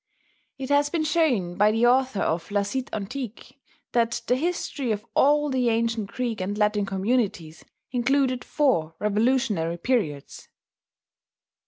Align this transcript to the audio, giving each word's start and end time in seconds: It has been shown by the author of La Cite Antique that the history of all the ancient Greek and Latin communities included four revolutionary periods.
It 0.57 0.69
has 0.69 0.89
been 0.89 1.03
shown 1.03 1.57
by 1.57 1.71
the 1.71 1.85
author 1.85 2.21
of 2.23 2.49
La 2.49 2.63
Cite 2.63 2.89
Antique 2.91 3.59
that 3.91 4.23
the 4.25 4.35
history 4.35 4.91
of 4.91 5.05
all 5.13 5.51
the 5.51 5.69
ancient 5.69 6.07
Greek 6.11 6.41
and 6.41 6.57
Latin 6.57 6.87
communities 6.87 7.63
included 7.91 8.43
four 8.43 8.95
revolutionary 8.97 9.77
periods. 9.77 10.47